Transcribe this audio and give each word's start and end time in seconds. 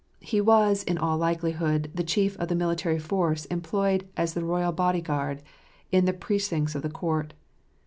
He 0.23 0.41
was, 0.41 0.81
in 0.83 0.97
all 0.97 1.19
likelihood, 1.19 1.91
the 1.93 2.01
chief 2.03 2.35
of 2.37 2.47
the 2.47 2.55
military 2.55 2.97
force 2.97 3.45
employed 3.53 4.07
as 4.17 4.33
the 4.33 4.43
royal 4.43 4.71
body 4.71 4.99
guard, 4.99 5.43
in 5.91 6.05
the 6.05 6.11
pre 6.13 6.39
cincts 6.39 6.73
of 6.73 6.81
the 6.81 6.89
court. 6.89 7.35